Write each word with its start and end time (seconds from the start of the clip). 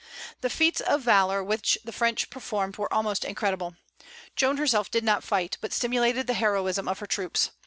The 0.39 0.49
feats 0.49 0.81
of 0.81 1.03
valor 1.03 1.43
which 1.43 1.77
the 1.83 1.91
French 1.91 2.31
performed 2.31 2.77
were 2.77 2.91
almost 2.91 3.23
incredible. 3.23 3.75
Joan 4.35 4.57
herself 4.57 4.89
did 4.89 5.03
not 5.03 5.23
fight, 5.23 5.59
but 5.61 5.73
stimulated 5.73 6.25
the 6.25 6.33
heroism 6.33 6.87
of 6.87 6.97
her 6.97 7.05
troops. 7.05 7.51